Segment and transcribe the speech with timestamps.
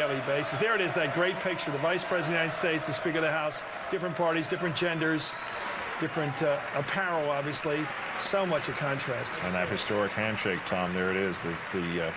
[0.00, 0.58] daily basis.
[0.58, 1.70] There it is, that great picture.
[1.70, 4.74] The Vice President of the United States, the Speaker of the House, different parties, different
[4.74, 5.32] genders,
[6.00, 7.84] different uh, apparel, obviously.
[8.20, 9.38] So much a contrast.
[9.44, 12.12] And that historic handshake, Tom, there it is, the, the, uh,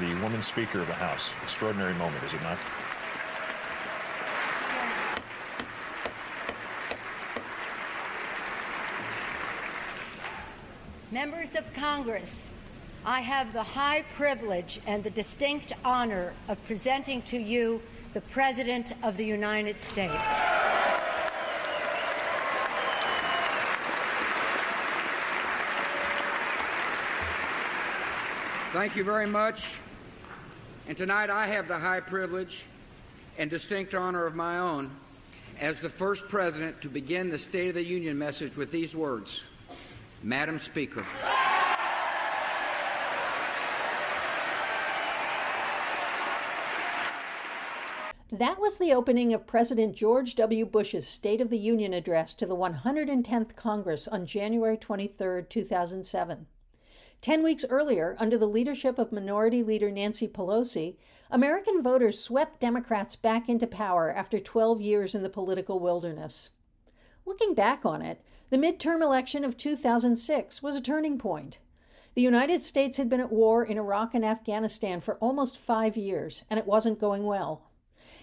[0.00, 1.32] the woman Speaker of the House.
[1.42, 2.58] Extraordinary moment, is it not?
[11.10, 12.50] Members of Congress,
[13.04, 17.82] I have the high privilege and the distinct honor of presenting to you
[18.14, 20.14] the President of the United States.
[28.72, 29.72] Thank you very much.
[30.86, 32.64] And tonight I have the high privilege
[33.36, 34.92] and distinct honor of my own
[35.60, 39.42] as the first president to begin the State of the Union message with these words
[40.22, 41.04] Madam Speaker.
[48.32, 50.64] That was the opening of President George W.
[50.64, 56.46] Bush's State of the Union address to the 110th Congress on January 23, 2007.
[57.20, 60.96] Ten weeks earlier, under the leadership of Minority Leader Nancy Pelosi,
[61.30, 66.48] American voters swept Democrats back into power after 12 years in the political wilderness.
[67.26, 71.58] Looking back on it, the midterm election of 2006 was a turning point.
[72.14, 76.44] The United States had been at war in Iraq and Afghanistan for almost five years,
[76.48, 77.64] and it wasn't going well.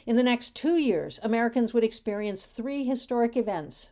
[0.09, 3.91] In the next two years, Americans would experience three historic events.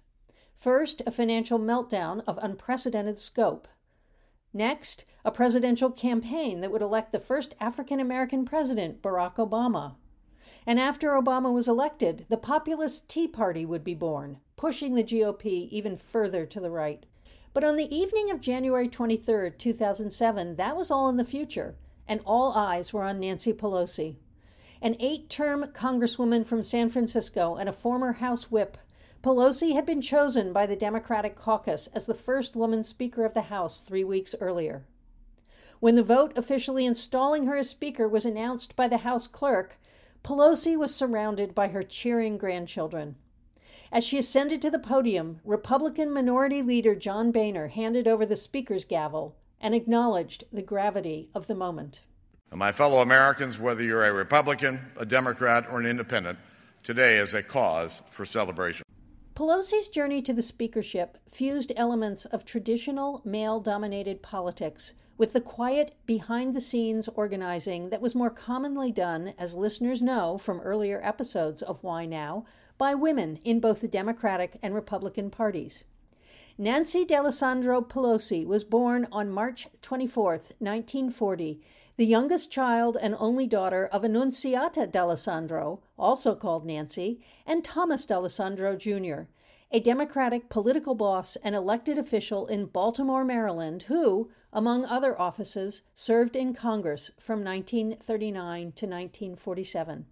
[0.55, 3.67] First, a financial meltdown of unprecedented scope.
[4.51, 9.93] Next, a presidential campaign that would elect the first African American president, Barack Obama.
[10.65, 15.69] And after Obama was elected, the populist Tea Party would be born, pushing the GOP
[15.69, 17.05] even further to the right.
[17.53, 21.75] But on the evening of January 23, 2007, that was all in the future,
[22.07, 24.15] and all eyes were on Nancy Pelosi.
[24.81, 28.77] An eight term Congresswoman from San Francisco and a former House whip,
[29.23, 33.43] Pelosi had been chosen by the Democratic caucus as the first woman Speaker of the
[33.43, 34.85] House three weeks earlier.
[35.79, 39.79] When the vote officially installing her as Speaker was announced by the House clerk,
[40.23, 43.15] Pelosi was surrounded by her cheering grandchildren.
[43.91, 48.85] As she ascended to the podium, Republican Minority Leader John Boehner handed over the Speaker's
[48.85, 52.01] gavel and acknowledged the gravity of the moment.
[52.51, 56.39] And my fellow Americans, whether you're a Republican, a Democrat, or an independent,
[56.83, 58.83] today is a cause for celebration.
[59.35, 65.95] Pelosi's journey to the speakership fused elements of traditional male dominated politics with the quiet,
[66.05, 71.63] behind the scenes organizing that was more commonly done, as listeners know from earlier episodes
[71.63, 72.45] of Why Now,
[72.77, 75.83] by women in both the Democratic and Republican parties.
[76.59, 81.61] Nancy D'Alessandro Pelosi was born on March 24, 1940,
[81.97, 88.75] the youngest child and only daughter of Annunziata D'Alessandro, also called Nancy, and Thomas D'Alessandro
[88.75, 89.29] Jr.,
[89.69, 96.35] a Democratic political boss and elected official in Baltimore, Maryland, who, among other offices, served
[96.35, 100.07] in Congress from 1939 to 1947.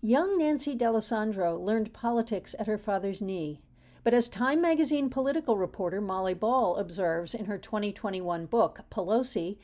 [0.00, 3.60] Young Nancy D'Alessandro learned politics at her father's knee.
[4.08, 9.58] But as Time magazine political reporter Molly Ball observes in her 2021 book, Pelosi,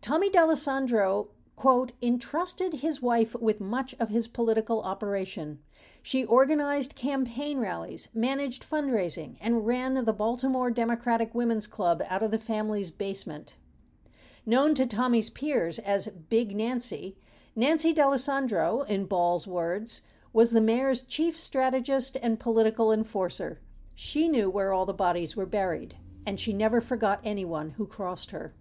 [0.00, 5.58] Tommy D'Alessandro, quote, entrusted his wife with much of his political operation.
[6.04, 12.30] She organized campaign rallies, managed fundraising, and ran the Baltimore Democratic Women's Club out of
[12.30, 13.56] the family's basement.
[14.46, 17.16] Known to Tommy's peers as Big Nancy,
[17.56, 20.02] Nancy D'Alessandro, in Ball's words,
[20.32, 23.58] was the mayor's chief strategist and political enforcer.
[24.02, 25.94] She knew where all the bodies were buried,
[26.24, 28.54] and she never forgot anyone who crossed her.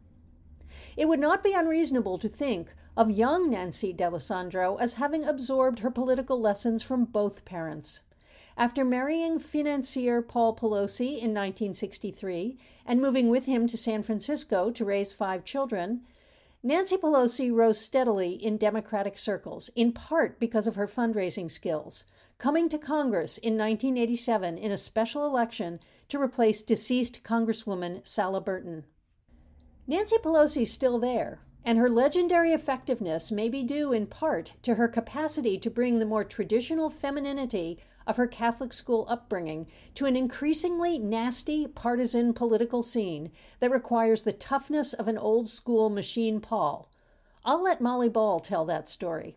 [0.97, 5.89] It would not be unreasonable to think of young Nancy D'Alessandro as having absorbed her
[5.89, 8.01] political lessons from both parents.
[8.57, 14.83] After marrying financier Paul Pelosi in 1963 and moving with him to San Francisco to
[14.83, 16.01] raise five children,
[16.61, 22.03] Nancy Pelosi rose steadily in Democratic circles, in part because of her fundraising skills,
[22.39, 25.77] coming to Congress in 1987 in a special election
[26.07, 28.85] to replace deceased Congresswoman Sala Burton.
[29.85, 34.87] Nancy Pelosi's still there, and her legendary effectiveness may be due in part to her
[34.87, 37.77] capacity to bring the more traditional femininity
[38.07, 44.31] of her Catholic school upbringing to an increasingly nasty partisan political scene that requires the
[44.31, 46.89] toughness of an old school machine pol.
[47.43, 49.35] I'll let Molly Ball tell that story.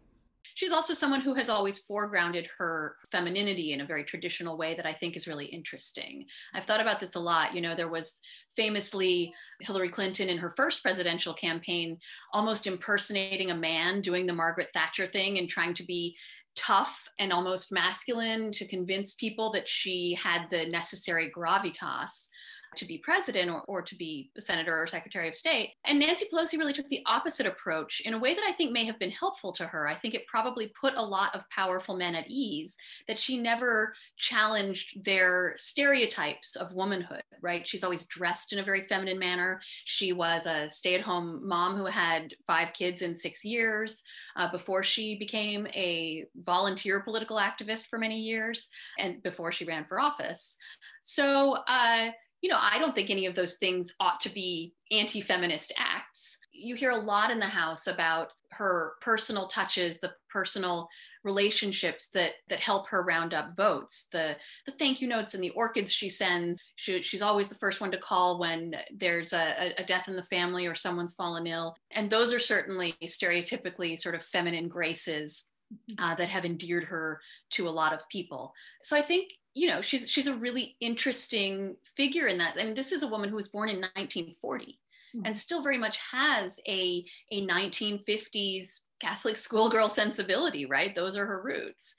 [0.55, 4.87] She's also someone who has always foregrounded her femininity in a very traditional way that
[4.87, 6.27] I think is really interesting.
[6.55, 7.55] I've thought about this a lot.
[7.55, 8.21] You know, there was
[8.57, 11.99] famously Hillary Clinton in her first presidential campaign
[12.33, 16.17] almost impersonating a man doing the Margaret Thatcher thing and trying to be
[16.55, 22.29] tough and almost masculine to convince people that she had the necessary gravitas
[22.77, 25.73] to be president or, or to be senator or secretary of state.
[25.85, 28.85] And Nancy Pelosi really took the opposite approach in a way that I think may
[28.85, 29.87] have been helpful to her.
[29.87, 32.77] I think it probably put a lot of powerful men at ease
[33.09, 37.67] that she never challenged their stereotypes of womanhood, right?
[37.67, 39.61] She's always dressed in a very feminine manner.
[39.85, 44.03] She was a stay at home mom who had five kids in six years
[44.37, 49.85] uh, before she became a volunteer political activist for many years and before she ran
[49.85, 50.57] for office.
[51.01, 52.11] So, uh,
[52.43, 56.39] you know, I don't think any of those things ought to be anti feminist acts.
[56.53, 60.89] You hear a lot in the House about her personal touches, the personal
[61.25, 64.37] relationships that that help her round up votes the
[64.67, 67.93] the thank you notes and the orchids she sends she, she's always the first one
[67.93, 72.11] to call when there's a, a death in the family or someone's fallen ill and
[72.11, 76.05] those are certainly stereotypically sort of feminine graces mm-hmm.
[76.05, 78.53] uh, that have endeared her to a lot of people
[78.83, 82.75] so i think you know she's she's a really interesting figure in that i mean
[82.75, 85.27] this is a woman who was born in 1940 mm-hmm.
[85.27, 91.43] and still very much has a a 1950s catholic schoolgirl sensibility right those are her
[91.43, 91.97] roots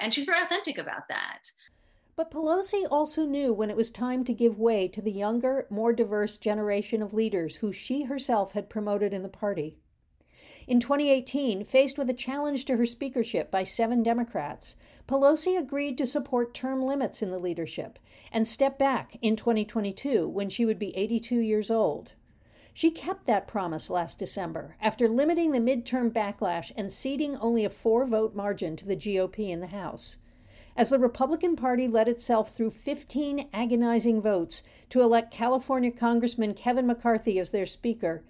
[0.00, 1.50] and she's very authentic about that
[2.16, 5.92] but Pelosi also knew when it was time to give way to the younger, more
[5.92, 9.76] diverse generation of leaders who she herself had promoted in the party.
[10.66, 14.74] In 2018, faced with a challenge to her speakership by seven Democrats,
[15.06, 18.00] Pelosi agreed to support term limits in the leadership
[18.32, 22.14] and step back in 2022 when she would be 82 years old.
[22.74, 27.70] She kept that promise last December after limiting the midterm backlash and ceding only a
[27.70, 30.18] four vote margin to the GOP in the House.
[30.76, 36.86] As the Republican Party led itself through 15 agonizing votes to elect California Congressman Kevin
[36.88, 38.24] McCarthy as their Speaker,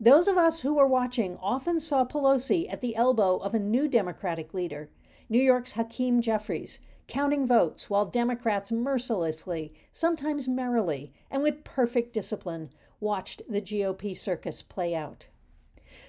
[0.00, 3.86] those of us who were watching often saw Pelosi at the elbow of a new
[3.86, 4.88] Democratic leader,
[5.28, 12.70] New York's Hakeem Jeffries, counting votes while Democrats mercilessly, sometimes merrily, and with perfect discipline,
[12.98, 15.26] watched the GOP circus play out.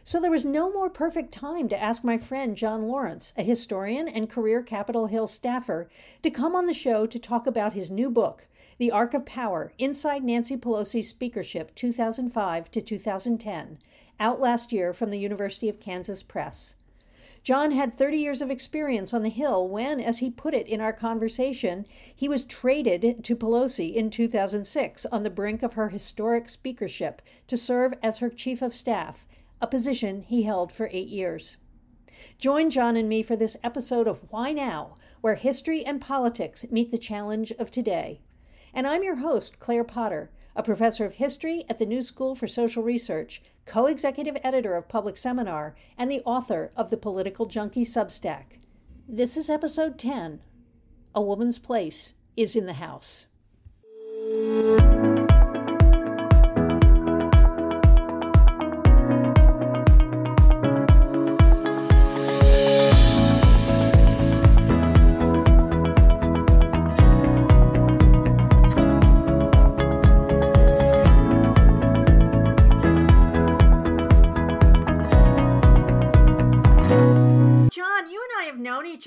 [0.03, 4.07] So there was no more perfect time to ask my friend John Lawrence, a historian
[4.07, 5.89] and career Capitol Hill staffer,
[6.21, 8.47] to come on the show to talk about his new book,
[8.81, 13.78] the Arc of Power Inside Nancy Pelosi's Speakership 2005 to 2010,
[14.19, 16.74] out last year from the University of Kansas Press.
[17.44, 20.81] John had 30 years of experience on the Hill when, as he put it in
[20.81, 21.86] our conversation,
[22.16, 27.57] he was traded to Pelosi in 2006 on the brink of her historic speakership to
[27.57, 29.28] serve as her chief of staff,
[29.62, 31.57] a position he held for eight years.
[32.39, 36.89] Join John and me for this episode of Why Now, where history and politics meet
[36.89, 38.22] the challenge of today
[38.73, 42.47] and I'm your host, Claire Potter, a professor of history at the New School for
[42.47, 47.85] Social Research, co executive editor of Public Seminar, and the author of the Political Junkie
[47.85, 48.59] Substack.
[49.07, 50.41] This is episode 10
[51.15, 53.27] A Woman's Place is in the House.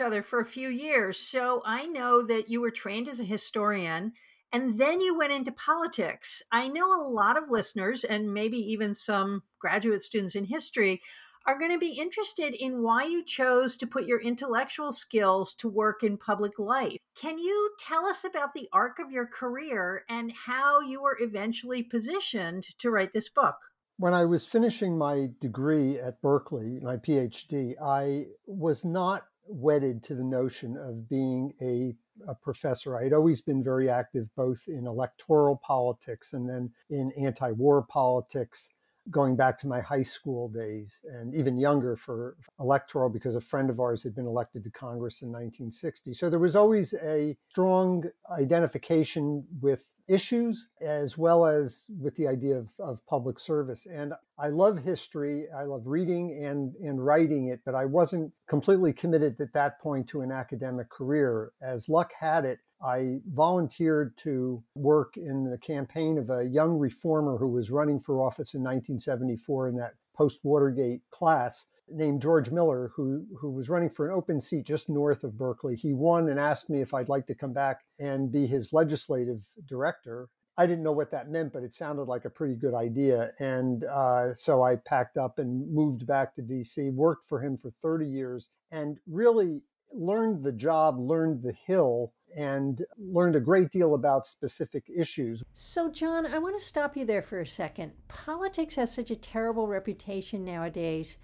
[0.05, 1.19] Other for a few years.
[1.19, 4.13] So I know that you were trained as a historian
[4.53, 6.43] and then you went into politics.
[6.53, 11.03] I know a lot of listeners and maybe even some graduate students in history
[11.47, 15.69] are going to be interested in why you chose to put your intellectual skills to
[15.69, 16.99] work in public life.
[17.17, 21.83] Can you tell us about the arc of your career and how you were eventually
[21.83, 23.57] positioned to write this book?
[23.97, 30.15] When I was finishing my degree at Berkeley, my PhD, I was not wedded to
[30.15, 31.95] the notion of being a,
[32.29, 32.99] a professor.
[32.99, 37.85] I had always been very active both in electoral politics and then in anti war
[37.89, 38.71] politics
[39.11, 43.71] going back to my high school days and even younger for electoral because a friend
[43.71, 46.15] of ours had been elected to Congress in 1960.
[46.15, 52.57] So there was always a strong identification with issues as well as with the idea
[52.57, 53.87] of, of public service.
[53.87, 55.47] And I love history.
[55.57, 60.09] I love reading and, and writing it, but I wasn't completely committed at that point
[60.09, 61.53] to an academic career.
[61.63, 67.39] As luck had it, I volunteered to work in the campaign of a young reformer
[67.39, 72.93] who was running for office in 1974 in that post Watergate class named George Miller,
[72.95, 75.77] who who was running for an open seat just north of Berkeley.
[75.77, 79.47] He won and asked me if I'd like to come back and be his legislative
[79.67, 80.29] director.
[80.57, 83.33] I didn't know what that meant, but it sounded like a pretty good idea.
[83.41, 87.73] And uh, so I packed up and moved back to DC, worked for him for
[87.83, 93.95] 30 years, and really learned the job, learned the hill, and learned a great deal
[93.95, 95.43] about specific issues.
[95.53, 97.93] So, John, I want to stop you there for a second.
[98.09, 101.19] Politics has such a terrible reputation nowadays.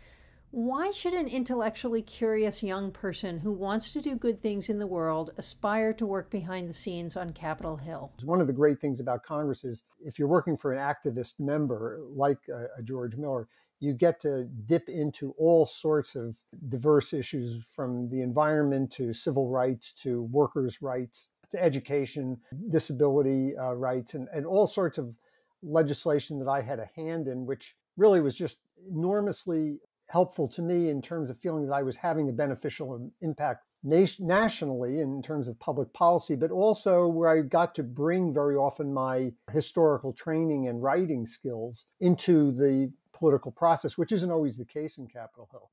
[0.53, 4.87] Why should an intellectually curious young person who wants to do good things in the
[4.87, 8.11] world aspire to work behind the scenes on Capitol Hill?
[8.25, 12.01] One of the great things about Congress is if you're working for an activist member
[12.17, 13.47] like a George Miller,
[13.79, 16.37] you get to dip into all sorts of
[16.69, 22.37] diverse issues from the environment to civil rights to workers' rights to education,
[22.73, 25.15] disability uh, rights, and, and all sorts of
[25.63, 29.79] legislation that I had a hand in, which really was just enormously
[30.11, 35.01] helpful to me in terms of feeling that I was having a beneficial impact nationally
[35.01, 39.33] in terms of public policy, but also where I got to bring very often my
[39.53, 45.07] historical training and writing skills into the political process, which isn't always the case in
[45.07, 45.71] Capitol Hill.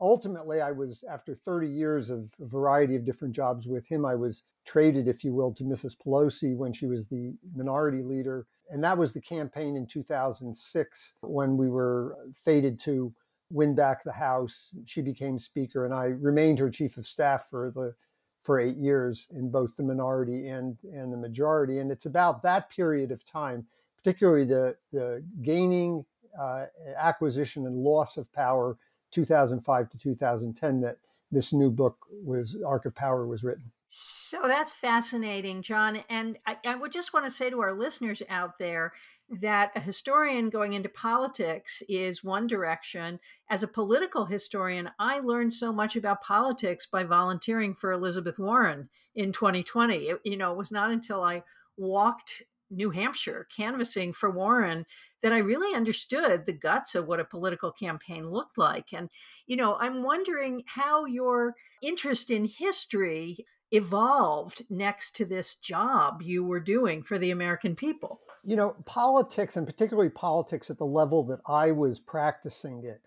[0.00, 4.14] Ultimately, I was, after 30 years of a variety of different jobs with him, I
[4.14, 5.94] was traded, if you will, to Mrs.
[5.98, 8.46] Pelosi when she was the minority leader.
[8.70, 13.12] And that was the campaign in 2006 when we were fated to
[13.50, 14.68] win back the House.
[14.86, 17.94] She became Speaker, and I remained her Chief of Staff for the
[18.42, 21.78] for eight years in both the minority and and the majority.
[21.78, 23.66] And it's about that period of time,
[23.96, 26.04] particularly the the gaining,
[26.40, 26.66] uh,
[26.96, 28.76] acquisition, and loss of power,
[29.10, 30.96] 2005 to 2010, that
[31.30, 33.72] this new book was Arc of Power was written.
[33.92, 36.04] So that's fascinating, John.
[36.08, 38.92] And I, I would just want to say to our listeners out there
[39.30, 43.20] that a historian going into politics is one direction.
[43.48, 48.88] As a political historian, I learned so much about politics by volunteering for Elizabeth Warren
[49.14, 49.96] in 2020.
[49.96, 51.44] It, you know, it was not until I
[51.76, 54.84] walked New Hampshire canvassing for Warren
[55.22, 58.92] that I really understood the guts of what a political campaign looked like.
[58.92, 59.10] And,
[59.46, 66.44] you know, I'm wondering how your interest in history evolved next to this job you
[66.44, 68.20] were doing for the American people?
[68.44, 73.00] You know, politics, and particularly politics at the level that I was practicing it,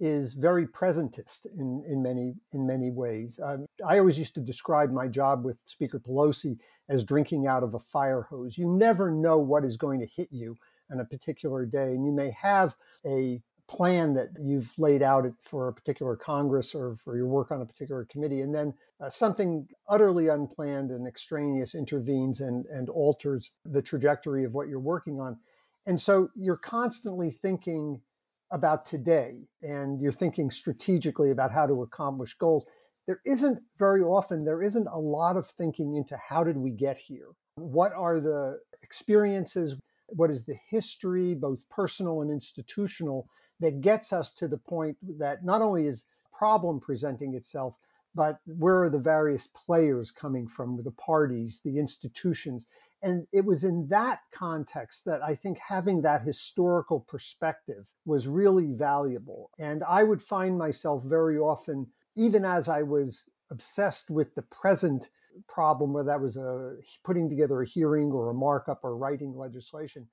[0.00, 3.38] is very presentist in, in many in many ways.
[3.42, 6.58] Um, I always used to describe my job with Speaker Pelosi
[6.88, 8.56] as drinking out of a fire hose.
[8.56, 10.56] You never know what is going to hit you
[10.90, 12.74] on a particular day, and you may have
[13.06, 17.62] a plan that you've laid out for a particular Congress or for your work on
[17.62, 23.52] a particular committee, and then uh, something utterly unplanned and extraneous intervenes and, and alters
[23.64, 25.38] the trajectory of what you're working on.
[25.86, 28.02] And so you're constantly thinking
[28.50, 32.66] about today and you're thinking strategically about how to accomplish goals.
[33.06, 36.98] There isn't very often, there isn't a lot of thinking into how did we get
[36.98, 37.28] here?
[37.54, 39.76] What are the experiences?
[40.08, 43.26] What is the history, both personal and institutional,
[43.60, 47.74] that gets us to the point that not only is problem presenting itself,
[48.14, 52.66] but where are the various players coming from, the parties, the institutions?
[53.02, 58.72] And it was in that context that I think having that historical perspective was really
[58.72, 59.50] valuable.
[59.58, 65.08] And I would find myself very often, even as I was obsessed with the present
[65.48, 70.08] problem, whether that was a putting together a hearing or a markup or writing legislation,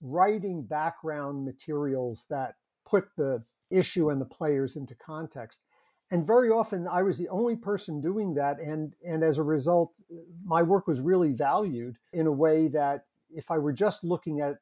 [0.00, 2.54] writing background materials that
[2.90, 5.62] put the issue and the players into context.
[6.10, 8.58] And very often I was the only person doing that.
[8.58, 9.92] And, and as a result,
[10.44, 14.56] my work was really valued in a way that if I were just looking at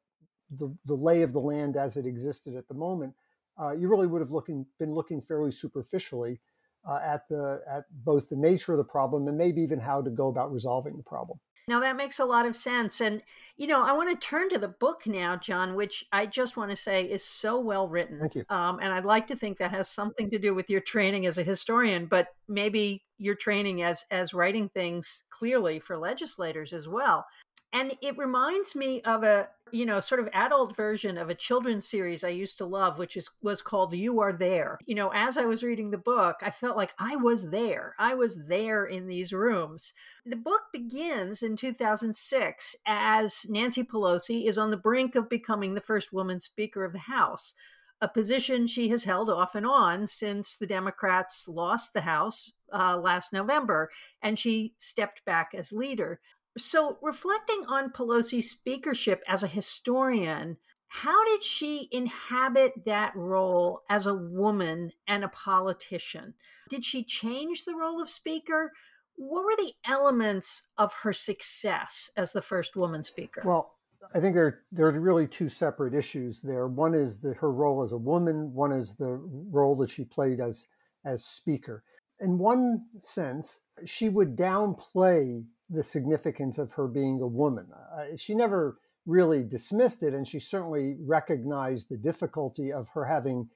[0.50, 3.14] the, the lay of the land as it existed at the moment,
[3.60, 6.38] uh, you really would have looking, been looking fairly superficially
[6.86, 10.10] uh, at, the, at both the nature of the problem and maybe even how to
[10.10, 11.40] go about resolving the problem.
[11.68, 13.00] Now that makes a lot of sense.
[13.00, 13.22] And,
[13.58, 16.70] you know, I want to turn to the book now, John, which I just want
[16.70, 18.18] to say is so well written.
[18.18, 18.44] Thank you.
[18.48, 21.36] Um, and I'd like to think that has something to do with your training as
[21.36, 27.26] a historian, but maybe your training as as writing things clearly for legislators as well.
[27.72, 31.86] And it reminds me of a you know, sort of adult version of a children's
[31.86, 34.78] series I used to love, which is was called You Are There.
[34.86, 37.94] You know, as I was reading the book, I felt like I was there.
[37.98, 39.92] I was there in these rooms.
[40.26, 45.80] The book begins in 2006 as Nancy Pelosi is on the brink of becoming the
[45.80, 47.54] first woman Speaker of the House
[48.00, 52.96] a position she has held off and on since the Democrats lost the House uh,
[52.96, 53.90] last November
[54.22, 56.20] and she stepped back as leader.
[56.58, 64.06] So, reflecting on Pelosi's speakership as a historian, How did she inhabit that role as
[64.06, 66.34] a woman and a politician?
[66.70, 68.72] Did she change the role of speaker?
[69.16, 73.42] What were the elements of her success as the first woman speaker?
[73.44, 73.76] Well,
[74.14, 76.66] I think there there are really two separate issues there.
[76.68, 78.54] One is the, her role as a woman.
[78.54, 80.66] One is the role that she played as
[81.04, 81.82] as speaker.
[82.20, 87.68] In one sense, she would downplay the significance of her being a woman.
[87.72, 93.48] Uh, she never really dismissed it, and she certainly recognized the difficulty of her having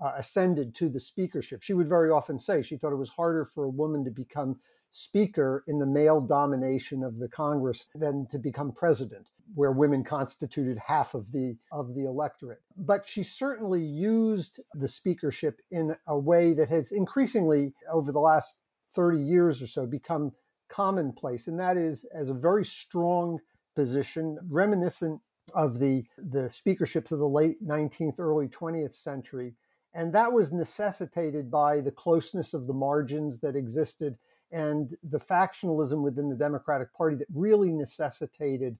[0.00, 1.62] uh, ascended to the speakership.
[1.62, 4.60] She would very often say she thought it was harder for a woman to become
[4.90, 10.78] speaker in the male domination of the Congress than to become president where women constituted
[10.86, 12.60] half of the of the electorate.
[12.76, 18.56] But she certainly used the speakership in a way that has increasingly over the last
[18.94, 20.32] 30 years or so become
[20.68, 23.38] commonplace and that is as a very strong
[23.74, 25.20] position reminiscent
[25.54, 29.54] of the the speakerships of the late 19th early 20th century.
[29.94, 34.16] And that was necessitated by the closeness of the margins that existed
[34.50, 38.78] and the factionalism within the Democratic Party that really necessitated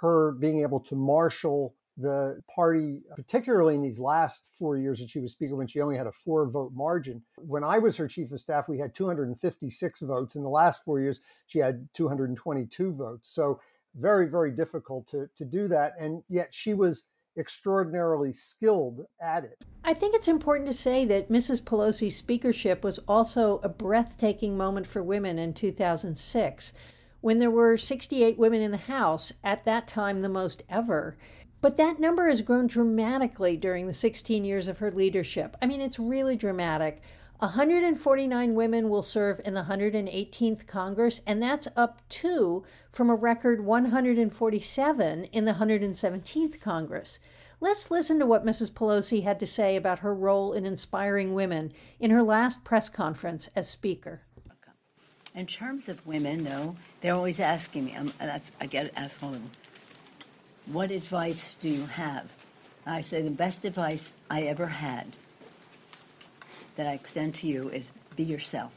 [0.00, 5.20] her being able to marshal the party, particularly in these last four years that she
[5.20, 7.22] was speaker, when she only had a four vote margin.
[7.38, 10.36] When I was her chief of staff, we had 256 votes.
[10.36, 13.30] In the last four years, she had 222 votes.
[13.32, 13.60] So
[13.94, 15.94] very, very difficult to, to do that.
[15.98, 17.04] And yet she was
[17.38, 19.64] extraordinarily skilled at it.
[19.84, 21.62] I think it's important to say that Mrs.
[21.62, 26.72] Pelosi's speakership was also a breathtaking moment for women in 2006
[27.22, 31.16] when there were 68 women in the House, at that time the most ever.
[31.62, 35.56] But that number has grown dramatically during the 16 years of her leadership.
[35.62, 37.00] I mean, it's really dramatic.
[37.38, 43.64] 149 women will serve in the 118th Congress, and that's up two from a record
[43.64, 47.20] 147 in the 117th Congress.
[47.60, 48.72] Let's listen to what Mrs.
[48.72, 53.48] Pelosi had to say about her role in inspiring women in her last press conference
[53.54, 54.22] as Speaker.
[55.34, 58.12] In terms of women, though, they're always asking me, um,
[58.60, 59.50] I get asked all of them,
[60.66, 62.30] what advice do you have?
[62.86, 65.16] I say the best advice I ever had
[66.76, 68.72] that I extend to you is be yourself.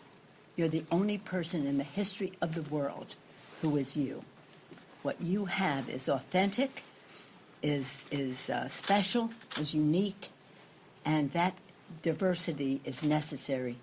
[0.56, 3.16] You're the only person in the history of the world
[3.62, 4.24] who is you.
[5.02, 6.84] What you have is authentic,
[7.62, 10.30] is, is uh, special, is unique,
[11.04, 11.58] and that
[12.02, 13.78] diversity is necessary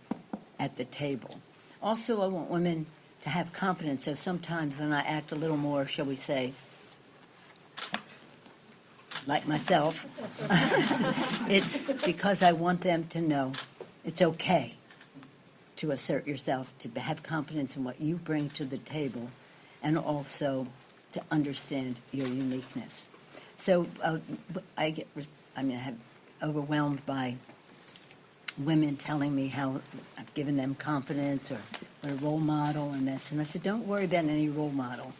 [0.58, 1.40] at the table.
[1.82, 2.86] Also, I want women
[3.22, 4.04] to have confidence.
[4.04, 6.52] So sometimes when I act a little more, shall we say,
[9.26, 10.06] like myself,
[11.48, 13.52] it's because I want them to know
[14.04, 14.74] it's okay
[15.76, 19.30] to assert yourself, to have confidence in what you bring to the table,
[19.82, 20.66] and also
[21.12, 23.08] to understand your uniqueness.
[23.56, 24.18] So uh,
[24.76, 25.06] I get,
[25.56, 25.96] I mean, I have
[26.42, 27.36] overwhelmed by
[28.58, 29.80] women telling me how
[30.18, 31.60] I've given them confidence or,
[32.04, 33.30] or a role model and this.
[33.30, 35.12] And I said, don't worry about any role model.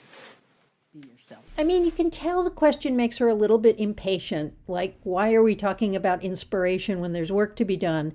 [0.93, 1.43] Be yourself.
[1.57, 4.55] I mean, you can tell the question makes her a little bit impatient.
[4.69, 8.13] Like, why are we talking about inspiration when there's work to be done?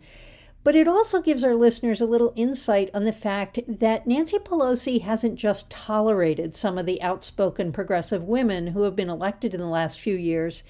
[0.64, 5.02] But it also gives our listeners a little insight on the fact that Nancy Pelosi
[5.02, 9.68] hasn't just tolerated some of the outspoken progressive women who have been elected in the
[9.68, 10.64] last few years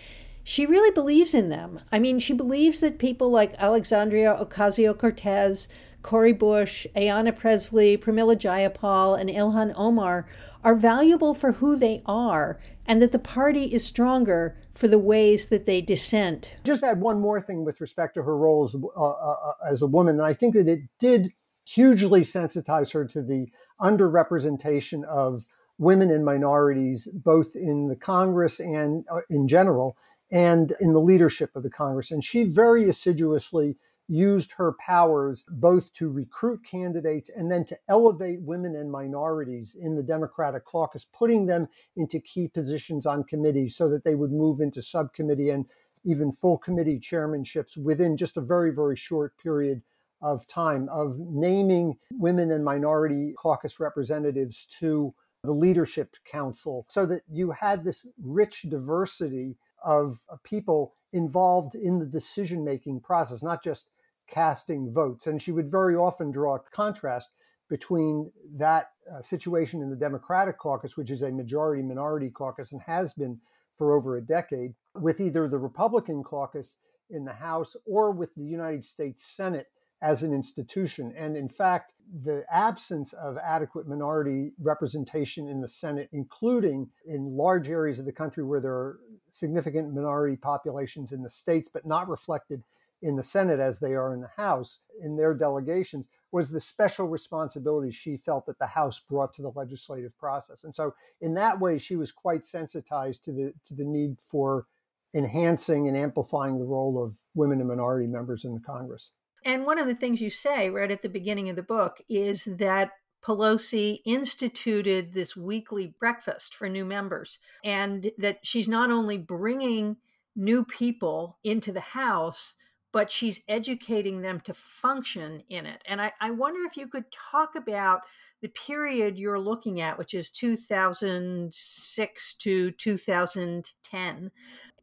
[0.49, 1.81] she really believes in them.
[1.91, 5.67] I mean, she believes that people like Alexandria Ocasio Cortez,
[6.07, 10.25] Cori Bush, Ayanna Pressley, Pramila Jayapal, and Ilhan Omar
[10.63, 15.49] are valuable for who they are, and that the party is stronger for the ways
[15.49, 16.55] that they dissent.
[16.63, 19.81] Just add one more thing with respect to her role as, uh, uh, uh as
[19.81, 21.33] a woman, and I think that it did
[21.65, 23.49] hugely sensitize her to the
[23.81, 25.43] underrepresentation of
[25.77, 29.97] women and minorities, both in the Congress and uh, in general
[30.31, 32.11] and in the leadership of the Congress.
[32.11, 33.75] And she very assiduously
[34.07, 39.95] used her powers both to recruit candidates and then to elevate women and minorities in
[39.95, 44.61] the Democratic caucus, putting them into key positions on committees so that they would move
[44.61, 45.67] into subcommittee and
[46.05, 49.81] even full committee chairmanships within just a very, very short period
[50.21, 57.21] of time of naming women and minority caucus representatives to the leadership council so that
[57.31, 63.87] you had this rich diversity of people involved in the decision making process, not just
[64.27, 65.27] casting votes.
[65.27, 67.31] And she would very often draw a contrast
[67.69, 72.81] between that uh, situation in the Democratic caucus, which is a majority minority caucus and
[72.81, 73.39] has been
[73.77, 76.77] for over a decade, with either the Republican caucus
[77.09, 79.67] in the House or with the United States Senate
[80.01, 81.13] as an institution.
[81.17, 87.67] And in fact, the absence of adequate minority representation in the Senate, including in large
[87.67, 88.99] areas of the country where there are
[89.31, 92.63] significant minority populations in the states, but not reflected
[93.01, 97.07] in the Senate as they are in the House, in their delegations, was the special
[97.07, 100.63] responsibility she felt that the House brought to the legislative process.
[100.63, 104.65] And so, in that way, she was quite sensitized to the to the need for
[105.13, 109.11] enhancing and amplifying the role of women and minority members in the Congress.
[109.45, 112.45] And one of the things you say right at the beginning of the book is
[112.45, 112.91] that
[113.23, 119.97] Pelosi instituted this weekly breakfast for new members, and that she's not only bringing
[120.35, 122.55] new people into the House,
[122.97, 125.83] but she's educating them to function in it.
[125.85, 128.01] And I, I wonder if you could talk about
[128.41, 134.31] the period you're looking at, which is 2006 to 2010.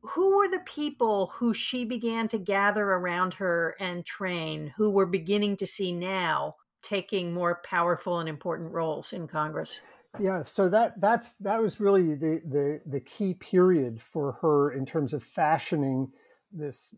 [0.00, 5.06] Who were the people who she began to gather around her and train, who we're
[5.06, 9.82] beginning to see now taking more powerful and important roles in Congress?
[10.20, 14.86] Yeah, so that that's that was really the the the key period for her in
[14.86, 16.12] terms of fashioning
[16.54, 16.94] this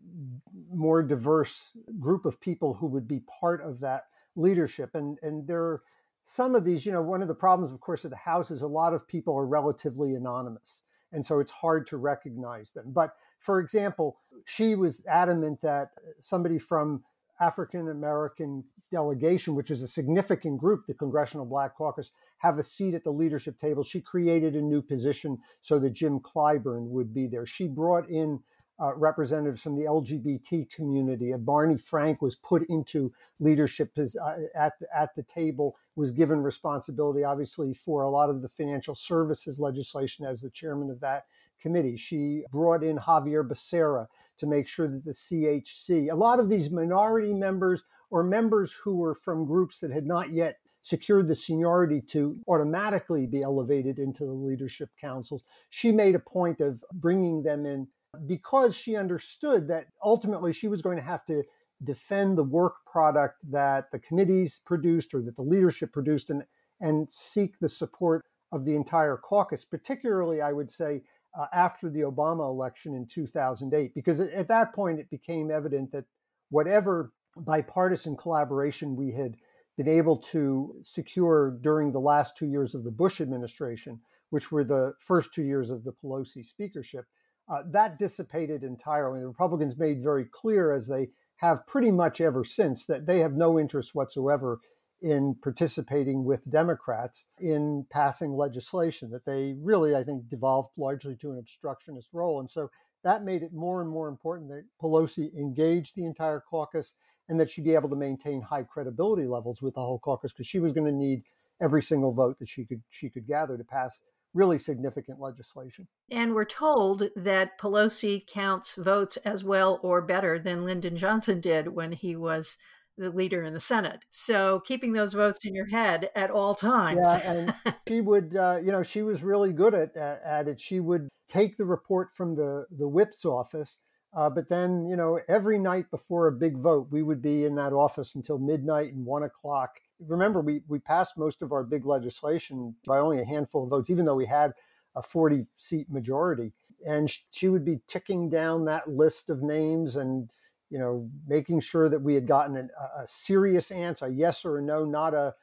[0.71, 4.05] more diverse group of people who would be part of that
[4.37, 4.95] leadership.
[4.95, 5.83] And and there are
[6.25, 8.63] some of these, you know, one of the problems, of course, of the House is
[8.63, 10.83] a lot of people are relatively anonymous.
[11.13, 12.87] And so it's hard to recognize them.
[12.89, 15.91] But for example, she was adamant that
[16.21, 17.05] somebody from
[17.41, 22.95] African American delegation, which is a significant group, the Congressional Black Caucus, have a seat
[22.95, 23.85] at the leadership table.
[23.85, 27.47] She created a new position so that Jim Clyburn would be there.
[27.47, 28.41] She brought in
[28.81, 31.33] uh, representatives from the LGBT community.
[31.33, 33.11] And Barney Frank was put into
[33.41, 38.49] leadership uh, at, at the table, was given responsibility, obviously, for a lot of the
[38.49, 41.25] financial services legislation as the chairman of that
[41.61, 41.97] committee.
[41.97, 44.07] She brought in Xavier Becerra
[44.39, 48.97] to make sure that the CHC, a lot of these minority members or members who
[48.97, 54.25] were from groups that had not yet secured the seniority to automatically be elevated into
[54.25, 55.43] the leadership councils.
[55.71, 57.89] She made a point of bringing them in
[58.27, 61.43] because she understood that ultimately she was going to have to
[61.85, 66.43] defend the work product that the committees produced or that the leadership produced and,
[66.81, 71.03] and seek the support of the entire caucus, particularly, I would say,
[71.39, 76.05] uh, after the Obama election in 2008, because at that point it became evident that
[76.51, 79.37] whatever bipartisan collaboration we had
[79.77, 84.01] been able to secure during the last two years of the Bush administration,
[84.31, 87.05] which were the first two years of the Pelosi speakership,
[87.49, 89.21] uh, that dissipated entirely.
[89.21, 93.35] The Republicans made very clear, as they have pretty much ever since, that they have
[93.35, 94.61] no interest whatsoever
[95.03, 101.33] in participating with Democrats in passing legislation, that they really, I think, devolved largely to
[101.33, 102.41] an obstructionist role.
[102.41, 102.71] And so
[103.05, 106.95] that made it more and more important that Pelosi engage the entire caucus
[107.29, 110.47] and that she'd be able to maintain high credibility levels with the whole caucus because
[110.47, 111.23] she was going to need
[111.61, 114.01] every single vote that she could she could gather to pass
[114.37, 115.89] really significant legislation.
[116.11, 121.69] And we're told that Pelosi counts votes as well or better than Lyndon Johnson did
[121.69, 122.57] when he was
[122.99, 124.05] the leader in the Senate.
[124.11, 127.01] So keeping those votes in your head at all times.
[127.03, 127.55] Yeah, and
[127.89, 130.61] she would, uh, you know, she was really good at, at it.
[130.61, 133.81] She would take the report from the the whip's office.
[134.17, 137.55] Uh, but then, you know, every night before a big vote, we would be in
[137.57, 141.87] that office until midnight and one o'clock remember, we, we passed most of our big
[141.87, 144.53] legislation by only a handful of votes, even though we had
[144.95, 146.53] a 40 seat majority.
[146.87, 150.29] And she would be ticking down that list of names and,
[150.71, 154.59] you know, making sure that we had gotten an, a serious answer, a yes or
[154.59, 155.35] a no, not a,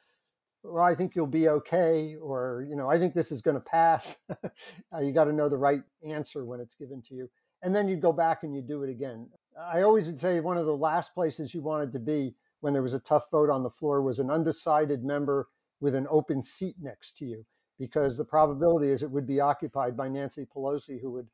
[0.62, 3.68] well, I think you'll be okay, or, you know, I think this is going to
[3.68, 4.16] pass.
[5.02, 7.28] you got to know the right answer when it's given to you.
[7.62, 9.28] And then you'd go back and you do it again.
[9.58, 12.34] I always would say one of the last places you wanted to be
[12.64, 15.48] when there was a tough vote on the floor was an undecided member
[15.80, 17.44] with an open seat next to you,
[17.78, 21.28] because the probability is it would be occupied by Nancy Pelosi, who would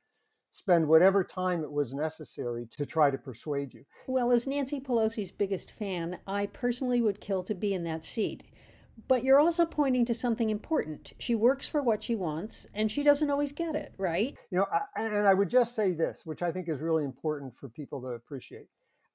[0.51, 3.85] spend whatever time it was necessary to try to persuade you.
[4.09, 8.43] Well, as Nancy Pelosi's biggest fan, I personally would kill to be in that seat.
[9.07, 11.13] But you're also pointing to something important.
[11.21, 14.37] She works for what she wants, and she doesn't always get it, right?
[14.51, 14.67] You know,
[14.97, 18.09] and I would just say this, which I think is really important for people to
[18.09, 18.67] appreciate.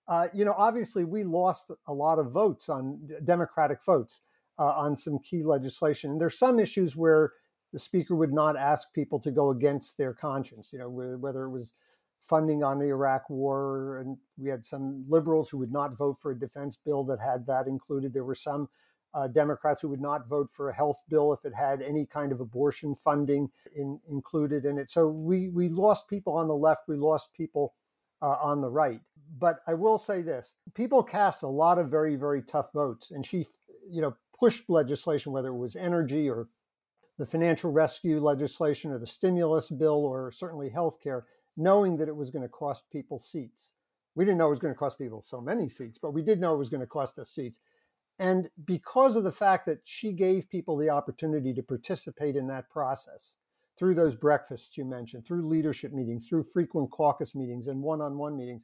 [0.07, 4.21] Uh, you know, obviously, we lost a lot of votes on Democratic votes
[4.59, 6.11] uh, on some key legislation.
[6.11, 7.33] And there's some issues where
[7.73, 10.71] the speaker would not ask people to go against their conscience.
[10.71, 11.73] You know, whether it was
[12.21, 16.31] funding on the Iraq War, and we had some liberals who would not vote for
[16.31, 18.13] a defense bill that had that included.
[18.13, 18.69] There were some
[19.13, 22.31] uh, Democrats who would not vote for a health bill if it had any kind
[22.31, 24.91] of abortion funding in, included in it.
[24.91, 26.87] So we we lost people on the left.
[26.87, 27.73] We lost people
[28.21, 29.01] uh, on the right.
[29.39, 33.25] but I will say this: people cast a lot of very, very tough votes, and
[33.25, 33.45] she,
[33.89, 36.47] you know, pushed legislation, whether it was energy or
[37.17, 41.25] the financial rescue legislation or the stimulus bill or certainly health care,
[41.55, 43.71] knowing that it was going to cost people seats.
[44.15, 46.39] We didn't know it was going to cost people so many seats, but we did
[46.39, 47.59] know it was going to cost us seats.
[48.17, 52.69] And because of the fact that she gave people the opportunity to participate in that
[52.69, 53.33] process
[53.77, 58.17] through those breakfasts you mentioned, through leadership meetings, through frequent caucus meetings and one on
[58.17, 58.61] one meetings,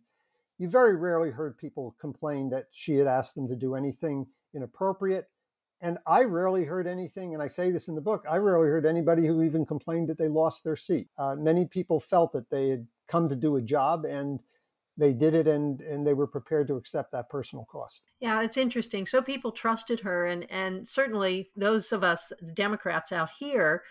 [0.58, 5.30] you very rarely heard people complain that she had asked them to do anything inappropriate.
[5.82, 8.86] And I rarely heard anything, and I say this in the book, I rarely heard
[8.86, 11.08] anybody who even complained that they lost their seat.
[11.17, 14.39] Uh, many people felt that they had come to do a job and
[14.97, 18.04] they did it and and they were prepared to accept that personal cost.
[18.19, 19.06] Yeah, it's interesting.
[19.06, 23.84] So people trusted her and and certainly those of us Democrats out here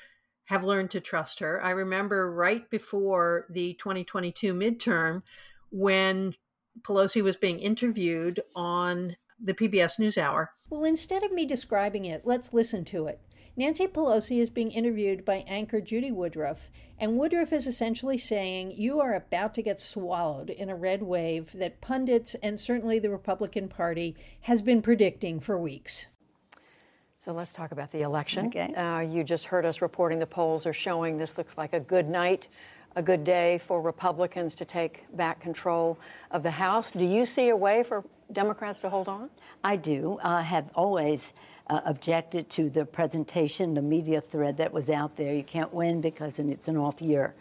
[0.50, 1.62] have learned to trust her.
[1.62, 5.22] I remember right before the 2022 midterm
[5.70, 6.34] when
[6.82, 10.48] Pelosi was being interviewed on the PBS NewsHour.
[10.68, 13.20] Well, instead of me describing it, let's listen to it.
[13.56, 18.98] Nancy Pelosi is being interviewed by anchor Judy Woodruff, and Woodruff is essentially saying, You
[18.98, 23.68] are about to get swallowed in a red wave that pundits and certainly the Republican
[23.68, 26.08] Party has been predicting for weeks.
[27.22, 28.46] So let's talk about the election.
[28.46, 28.72] Okay.
[28.72, 32.08] Uh, you just heard us reporting the polls are showing this looks like a good
[32.08, 32.48] night,
[32.96, 35.98] a good day for Republicans to take back control
[36.30, 36.92] of the House.
[36.92, 39.28] Do you see a way for Democrats to hold on?
[39.62, 40.18] I do.
[40.22, 41.34] I have always
[41.66, 45.34] uh, objected to the presentation, the media thread that was out there.
[45.34, 47.34] You can't win because it's an off year.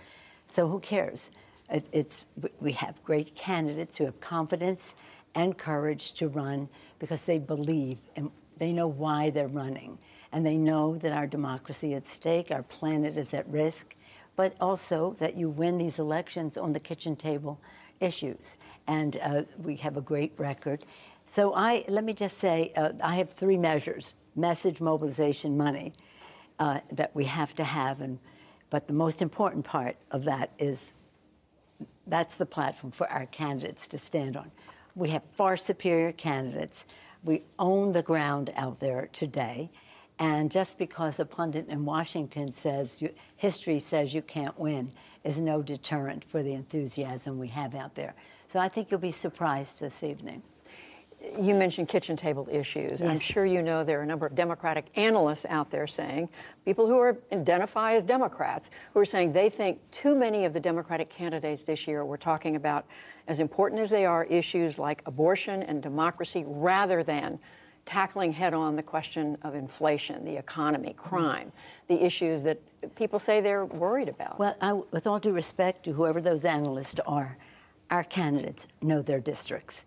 [0.51, 1.29] So who cares?
[1.69, 2.27] It, it's
[2.59, 4.93] we have great candidates who have confidence
[5.35, 6.67] and courage to run
[6.99, 9.97] because they believe and they know why they're running,
[10.31, 13.95] and they know that our democracy at stake, our planet is at risk,
[14.35, 17.59] but also that you win these elections on the kitchen table
[17.99, 20.85] issues, and uh, we have a great record.
[21.27, 25.93] So I let me just say uh, I have three measures: message, mobilization, money
[26.59, 28.19] uh, that we have to have, and
[28.69, 30.93] but the most important part of that is
[32.07, 34.51] that's the platform for our candidates to stand on.
[34.95, 36.85] We have far superior candidates.
[37.23, 39.71] We own the ground out there today.
[40.19, 44.91] And just because a pundit in Washington says you, history says you can't win
[45.23, 48.15] is no deterrent for the enthusiasm we have out there.
[48.47, 50.43] So I think you'll be surprised this evening.
[51.37, 53.01] You mentioned kitchen table issues.
[53.01, 53.09] Yes.
[53.09, 56.29] I'm sure you know there are a number of Democratic analysts out there saying,
[56.65, 60.59] people who are identify as Democrats, who are saying they think too many of the
[60.59, 62.85] Democratic candidates this year were talking about,
[63.27, 67.37] as important as they are, issues like abortion and democracy rather than
[67.85, 71.09] tackling head on the question of inflation, the economy, mm-hmm.
[71.09, 71.51] crime,
[71.87, 72.59] the issues that
[72.95, 74.39] people say they're worried about.
[74.39, 77.37] Well, I, with all due respect to whoever those analysts are,
[77.89, 79.85] our candidates know their districts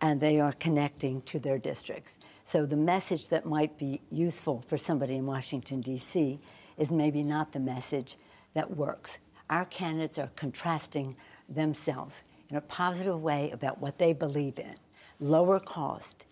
[0.00, 2.18] and they are connecting to their districts.
[2.44, 6.38] So the message that might be useful for somebody in Washington, D.C.,
[6.76, 8.16] is maybe not the message
[8.54, 9.18] that works.
[9.50, 11.16] Our candidates are contrasting
[11.48, 12.14] themselves
[12.48, 14.74] in a positive way about what they believe in
[15.20, 16.26] lower cost,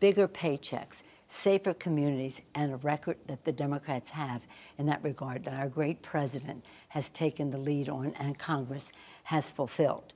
[0.00, 4.42] bigger paychecks, safer communities, and a record that the Democrats have
[4.78, 8.92] in that regard that our great president has taken the lead on and Congress
[9.24, 10.12] has fulfilled.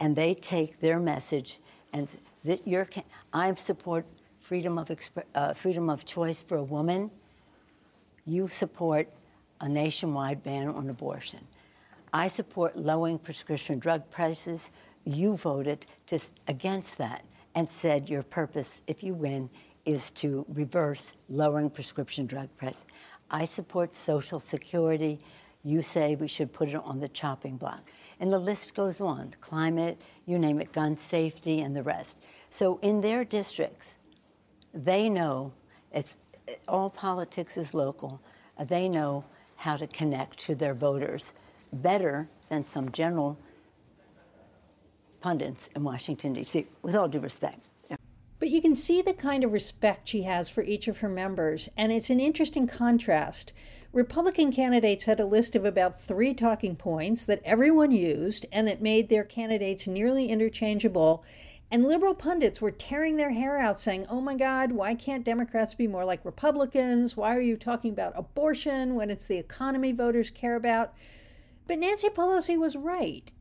[0.00, 1.58] And they take their message
[1.92, 2.08] and
[2.44, 2.86] that your
[3.32, 4.06] I support
[4.40, 7.10] freedom of exp- uh, freedom of choice for a woman.
[8.24, 9.08] You support
[9.60, 11.40] a nationwide ban on abortion.
[12.12, 14.70] I support lowering prescription drug prices.
[15.04, 17.24] You voted to, against that
[17.54, 19.50] and said your purpose, if you win,
[19.84, 22.84] is to reverse lowering prescription drug prices.
[23.30, 25.20] I support Social Security.
[25.64, 27.90] You say we should put it on the chopping block.
[28.20, 32.18] And the list goes on climate, you name it, gun safety, and the rest.
[32.50, 33.96] So in their districts,
[34.74, 35.52] they know
[35.92, 36.16] it's
[36.66, 38.20] all politics is local.
[38.68, 39.24] They know
[39.56, 41.32] how to connect to their voters
[41.72, 43.38] better than some general
[45.20, 47.66] pundits in Washington, D.C., with all due respect.
[48.38, 51.68] But you can see the kind of respect she has for each of her members,
[51.76, 53.52] and it's an interesting contrast.
[53.92, 58.82] Republican candidates had a list of about three talking points that everyone used and that
[58.82, 61.24] made their candidates nearly interchangeable.
[61.70, 65.72] And liberal pundits were tearing their hair out saying, oh my God, why can't Democrats
[65.72, 67.16] be more like Republicans?
[67.16, 70.92] Why are you talking about abortion when it's the economy voters care about?
[71.66, 73.32] But Nancy Pelosi was right.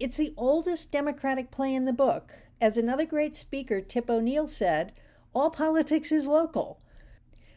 [0.00, 2.32] It's the oldest Democratic play in the book.
[2.60, 4.92] As another great speaker, Tip O'Neill, said,
[5.32, 6.80] all politics is local.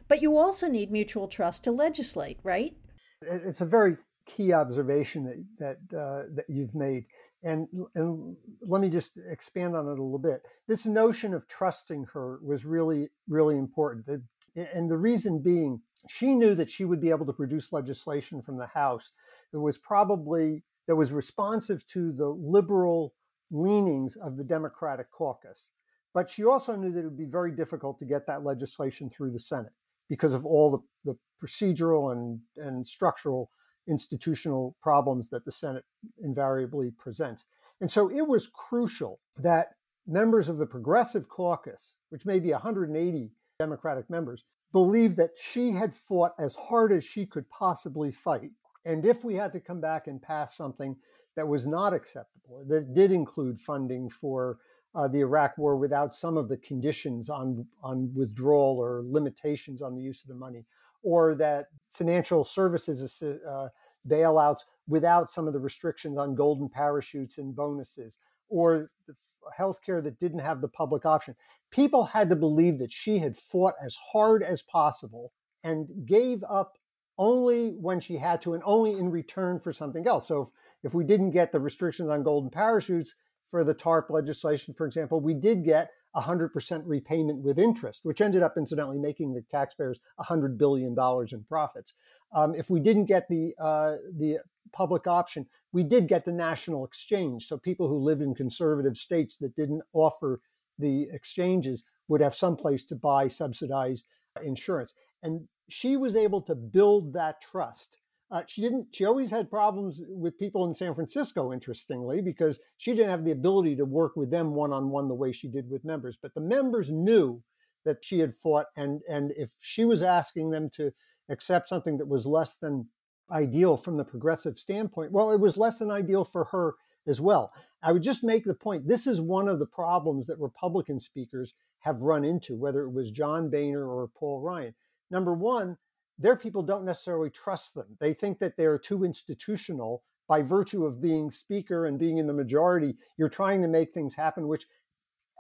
[0.08, 2.76] But you also need mutual trust to legislate, right?
[3.22, 7.06] It's a very key observation that that uh, that you've made.
[7.44, 10.42] And, and let me just expand on it a little bit.
[10.68, 14.24] This notion of trusting her was really, really important.
[14.56, 18.58] And the reason being, she knew that she would be able to produce legislation from
[18.58, 19.12] the House
[19.52, 23.14] that was probably that was responsive to the liberal
[23.52, 25.70] leanings of the Democratic caucus.
[26.14, 29.34] But she also knew that it would be very difficult to get that legislation through
[29.34, 29.74] the Senate
[30.10, 33.50] because of all the, the procedural and, and structural
[33.88, 35.84] institutional problems that the Senate
[36.24, 37.46] invariably presents.
[37.82, 39.70] And so it was crucial that
[40.08, 45.94] members of the Progressive Caucus, which may be 180 Democratic members, believed that she had
[45.94, 48.52] fought as hard as she could possibly fight.
[48.86, 50.96] And if we had to come back and pass something
[51.36, 54.58] that was not acceptable, that did include funding for
[54.96, 59.96] uh, the Iraq War without some of the conditions on on withdrawal or limitations on
[59.96, 60.64] the use of the money,
[61.04, 63.68] or that financial services uh,
[64.08, 68.18] bailouts without some of the restrictions on golden parachutes and bonuses,
[68.50, 69.16] or the
[69.58, 71.36] healthcare that didn't have the public option.
[71.72, 76.78] People had to believe that she had fought as hard as possible and gave up
[77.18, 80.28] only when she had to and only in return for something else.
[80.28, 80.48] So if,
[80.84, 83.16] if we didn't get the restrictions on golden parachutes,
[83.50, 88.42] for the TARP legislation, for example, we did get 100% repayment with interest, which ended
[88.42, 90.96] up incidentally making the taxpayers $100 billion
[91.32, 91.94] in profits.
[92.34, 94.40] Um, if we didn't get the, uh, the
[94.72, 97.48] public option, we did get the national exchange.
[97.48, 100.42] So people who lived in conservative states that didn't offer
[100.80, 104.06] the exchanges would have some place to buy subsidized
[104.44, 104.94] insurance.
[105.24, 107.98] And she was able to build that trust
[108.32, 108.88] uh, she didn't.
[108.92, 113.32] She always had problems with people in San Francisco, interestingly, because she didn't have the
[113.32, 116.18] ability to work with them one on one the way she did with members.
[116.20, 117.44] But the members knew
[117.86, 120.92] that she had fought, and and if she was asking them to
[121.30, 122.88] accept something that was less than
[123.32, 126.74] ideal from the progressive standpoint, well, it was less than ideal for her
[127.08, 127.52] as well.
[127.84, 131.54] I would just make the point: this is one of the problems that Republican speakers
[131.82, 134.74] have run into, whether it was John Boehner or Paul Ryan.
[135.12, 135.76] Number one,
[136.18, 137.88] their people don't necessarily trust them.
[138.00, 142.34] They think that they're too institutional by virtue of being speaker and being in the
[142.34, 142.96] majority.
[143.18, 144.66] You're trying to make things happen, which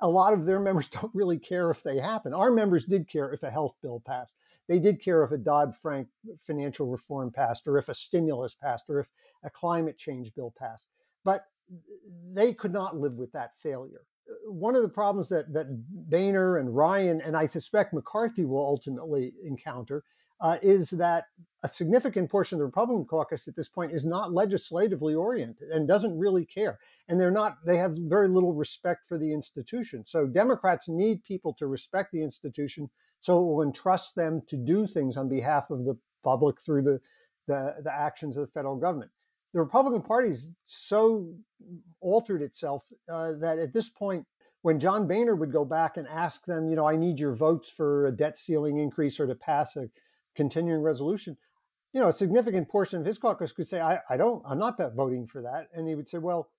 [0.01, 2.33] a lot of their members don't really care if they happen.
[2.33, 4.33] Our members did care if a health bill passed.
[4.67, 6.07] They did care if a Dodd Frank
[6.41, 9.07] financial reform passed, or if a stimulus passed, or if
[9.43, 10.87] a climate change bill passed.
[11.23, 11.45] But
[12.33, 14.01] they could not live with that failure.
[14.47, 15.67] One of the problems that, that
[16.09, 20.03] Boehner and Ryan, and I suspect McCarthy will ultimately encounter,
[20.41, 21.25] uh, is that
[21.63, 25.87] a significant portion of the Republican caucus at this point is not legislatively oriented and
[25.87, 26.77] doesn't really care.
[27.07, 30.03] And they're not, they have very little respect for the institution.
[30.05, 32.89] So Democrats need people to respect the institution
[33.21, 36.99] so it will entrust them to do things on behalf of the public through the,
[37.47, 39.09] the, the actions of the federal government.
[39.53, 41.33] The Republican Party's so
[42.01, 44.27] altered itself uh, that at this point,
[44.61, 47.69] when John Boehner would go back and ask them, you know, I need your votes
[47.69, 49.89] for a debt ceiling increase or to pass a
[50.35, 51.37] continuing resolution,
[51.93, 54.77] you know, a significant portion of his caucus could say, I, I don't, I'm not
[54.95, 55.69] voting for that.
[55.73, 56.49] And he would say, well,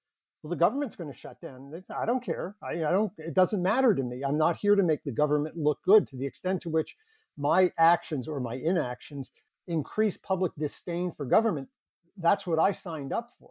[0.42, 1.72] well, the government's going to shut down.
[1.90, 2.56] I don't care.
[2.62, 4.22] I, I don't, it doesn't matter to me.
[4.22, 6.96] I'm not here to make the government look good to the extent to which
[7.36, 9.32] my actions or my inactions
[9.66, 11.68] increase public disdain for government.
[12.16, 13.50] That's what I signed up for.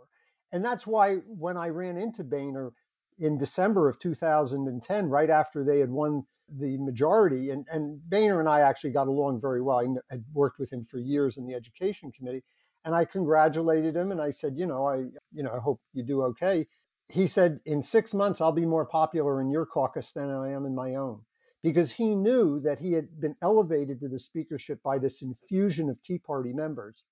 [0.52, 2.72] And that's why when I ran into Boehner
[3.18, 8.50] in December of 2010, right after they had won the majority, and, and Boehner and
[8.50, 9.80] I actually got along very well.
[9.80, 12.44] I had worked with him for years in the education committee,
[12.84, 14.98] and I congratulated him and I said, you know, I,
[15.32, 16.68] you know, I hope you do okay.
[17.08, 20.66] He said, in six months, I'll be more popular in your caucus than I am
[20.66, 21.22] in my own,
[21.64, 26.02] because he knew that he had been elevated to the speakership by this infusion of
[26.04, 27.04] Tea Party members,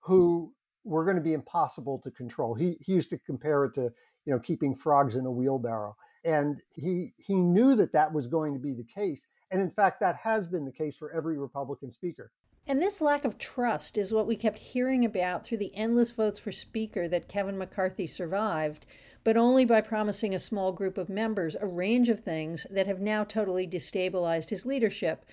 [0.00, 0.52] who
[0.84, 2.54] were going to be impossible to control.
[2.54, 3.90] He he used to compare it to
[4.26, 8.52] you know keeping frogs in a wheelbarrow and he he knew that that was going
[8.52, 11.90] to be the case and in fact that has been the case for every republican
[11.90, 12.30] speaker
[12.68, 16.40] and this lack of trust is what we kept hearing about through the endless votes
[16.40, 18.86] for speaker that Kevin McCarthy survived,
[19.22, 22.98] but only by promising a small group of members a range of things that have
[23.00, 25.24] now totally destabilized his leadership.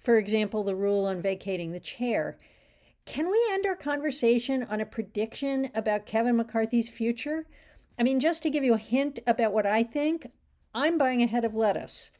[0.00, 2.36] For example, the rule on vacating the chair.
[3.04, 7.46] Can we end our conversation on a prediction about Kevin McCarthy's future?
[7.98, 10.26] I mean, just to give you a hint about what I think,
[10.74, 12.10] I'm buying a head of lettuce.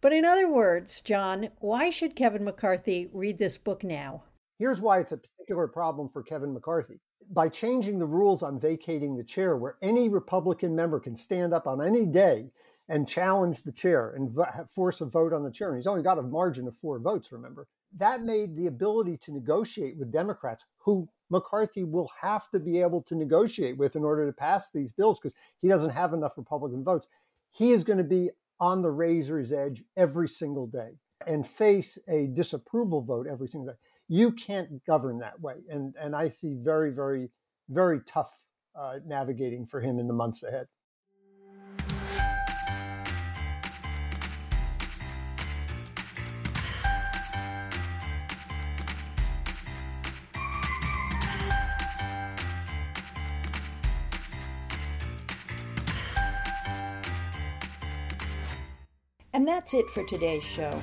[0.00, 4.24] But in other words, John, why should Kevin McCarthy read this book now?
[4.58, 7.00] Here's why it's a particular problem for Kevin McCarthy.
[7.30, 11.66] By changing the rules on vacating the chair, where any Republican member can stand up
[11.66, 12.50] on any day
[12.88, 14.36] and challenge the chair and
[14.70, 17.32] force a vote on the chair, and he's only got a margin of four votes,
[17.32, 22.80] remember, that made the ability to negotiate with Democrats who McCarthy will have to be
[22.80, 26.38] able to negotiate with in order to pass these bills because he doesn't have enough
[26.38, 27.08] Republican votes.
[27.50, 28.30] He is going to be
[28.60, 30.92] on the razor's edge every single day
[31.26, 33.78] and face a disapproval vote every single day.
[34.08, 35.56] You can't govern that way.
[35.68, 37.30] And, and I see very, very,
[37.68, 38.32] very tough
[38.78, 40.68] uh, navigating for him in the months ahead.
[59.44, 60.80] And that's it for today's show.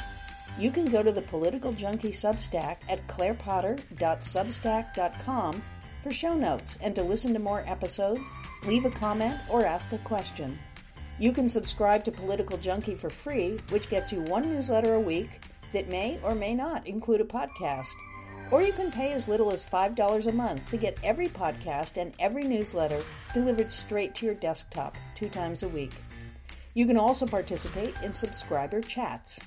[0.60, 5.64] You can go to the Political Junkie Substack at clairepotter.substack.com
[6.04, 8.30] for show notes and to listen to more episodes,
[8.68, 10.60] leave a comment, or ask a question.
[11.18, 15.42] You can subscribe to Political Junkie for free, which gets you one newsletter a week
[15.74, 17.88] that may or may not include a podcast.
[18.52, 22.14] Or you can pay as little as $5 a month to get every podcast and
[22.20, 23.02] every newsletter
[23.34, 25.94] delivered straight to your desktop two times a week.
[26.74, 29.40] You can also participate in subscriber chats.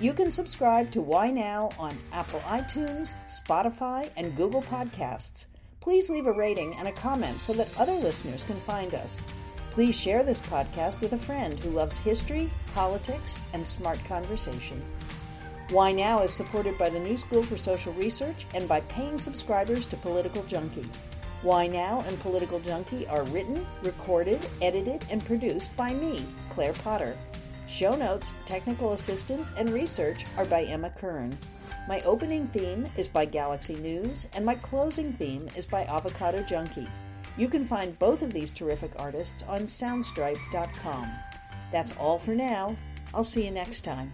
[0.00, 5.46] You can subscribe to Why Now on Apple iTunes, Spotify, and Google Podcasts.
[5.80, 9.22] Please leave a rating and a comment so that other listeners can find us.
[9.70, 14.82] Please share this podcast with a friend who loves history, politics, and smart conversation.
[15.70, 19.86] Why Now is supported by the New School for Social Research and by paying subscribers
[19.86, 20.88] to Political Junkie.
[21.42, 26.26] Why Now and Political Junkie are written, recorded, edited, and produced by me,
[26.58, 27.16] Claire Potter.
[27.68, 31.38] Show notes, technical assistance, and research are by Emma Kern.
[31.86, 36.88] My opening theme is by Galaxy News, and my closing theme is by Avocado Junkie.
[37.36, 41.12] You can find both of these terrific artists on soundstripe.com.
[41.70, 42.74] That's all for now.
[43.14, 44.12] I'll see you next time.